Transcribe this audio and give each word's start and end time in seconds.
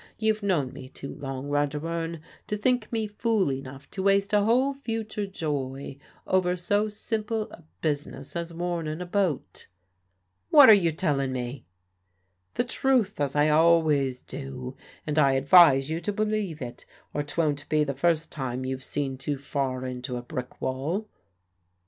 You've 0.17 0.41
known 0.41 0.73
me 0.73 0.89
too 0.89 1.13
long, 1.13 1.49
Roger 1.49 1.77
Wearne, 1.77 2.21
to 2.47 2.57
think 2.57 2.91
me 2.91 3.05
fool 3.05 3.51
enough 3.51 3.87
to 3.91 4.01
waste 4.01 4.33
a 4.33 4.41
whole 4.41 4.73
future 4.73 5.27
joy 5.27 5.99
over 6.25 6.55
so 6.55 6.87
simple 6.87 7.43
a 7.51 7.63
business 7.81 8.35
as 8.35 8.51
warnin' 8.51 8.99
a 8.99 9.05
boat." 9.05 9.67
"What 10.49 10.71
are 10.71 10.73
you 10.73 10.91
tellin' 10.91 11.31
me?" 11.31 11.67
"The 12.55 12.63
truth, 12.63 13.21
as 13.21 13.35
I 13.35 13.49
always 13.49 14.23
do; 14.23 14.75
and 15.05 15.19
I 15.19 15.33
advise 15.33 15.91
you 15.91 15.99
to 15.99 16.11
believe 16.11 16.63
it, 16.63 16.83
or 17.13 17.21
'twon't 17.21 17.69
be 17.69 17.83
the 17.83 17.93
first 17.93 18.31
time 18.31 18.65
you've 18.65 18.83
seen 18.83 19.19
too 19.19 19.37
far 19.37 19.85
into 19.85 20.17
a 20.17 20.23
brick 20.23 20.59
wall." 20.59 21.07